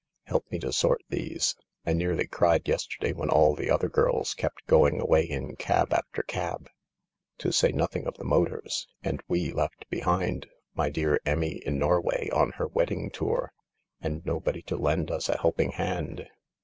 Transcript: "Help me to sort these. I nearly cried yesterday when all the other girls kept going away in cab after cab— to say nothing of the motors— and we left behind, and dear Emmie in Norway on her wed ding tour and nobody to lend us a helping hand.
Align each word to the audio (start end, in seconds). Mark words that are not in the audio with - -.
"Help 0.31 0.49
me 0.49 0.57
to 0.57 0.73
sort 0.73 1.03
these. 1.09 1.53
I 1.85 1.93
nearly 1.93 2.25
cried 2.25 2.67
yesterday 2.67 3.13
when 3.13 3.29
all 3.29 3.53
the 3.53 3.69
other 3.69 3.87
girls 3.87 4.33
kept 4.33 4.65
going 4.65 4.99
away 4.99 5.23
in 5.25 5.55
cab 5.57 5.93
after 5.93 6.23
cab— 6.23 6.71
to 7.37 7.51
say 7.53 7.71
nothing 7.71 8.07
of 8.07 8.17
the 8.17 8.23
motors— 8.23 8.87
and 9.03 9.21
we 9.27 9.51
left 9.51 9.87
behind, 9.91 10.47
and 10.75 10.91
dear 10.95 11.19
Emmie 11.23 11.61
in 11.67 11.77
Norway 11.77 12.31
on 12.33 12.53
her 12.53 12.65
wed 12.65 12.87
ding 12.87 13.11
tour 13.11 13.53
and 13.99 14.25
nobody 14.25 14.63
to 14.63 14.75
lend 14.75 15.11
us 15.11 15.29
a 15.29 15.37
helping 15.37 15.73
hand. 15.73 16.27